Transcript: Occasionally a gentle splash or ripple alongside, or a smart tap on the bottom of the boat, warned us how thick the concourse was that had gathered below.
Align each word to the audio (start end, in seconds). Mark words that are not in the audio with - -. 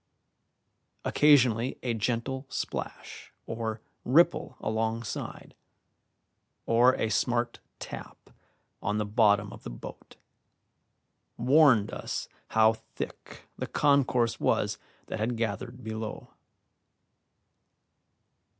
Occasionally 1.05 1.77
a 1.83 1.93
gentle 1.93 2.47
splash 2.49 3.31
or 3.45 3.81
ripple 4.03 4.57
alongside, 4.59 5.53
or 6.65 6.95
a 6.95 7.11
smart 7.11 7.59
tap 7.77 8.31
on 8.81 8.97
the 8.97 9.05
bottom 9.05 9.53
of 9.53 9.61
the 9.61 9.69
boat, 9.69 10.15
warned 11.37 11.91
us 11.91 12.27
how 12.47 12.73
thick 12.73 13.47
the 13.59 13.67
concourse 13.67 14.39
was 14.39 14.79
that 15.05 15.19
had 15.19 15.37
gathered 15.37 15.83
below. 15.83 16.31